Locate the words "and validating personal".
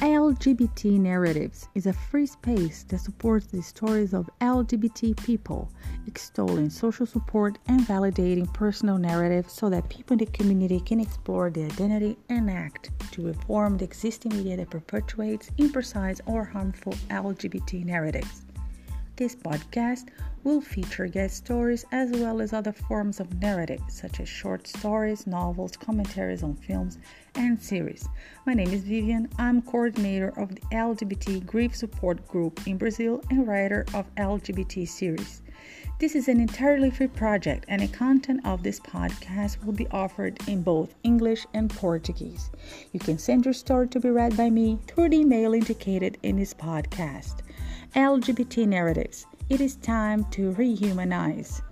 7.66-8.96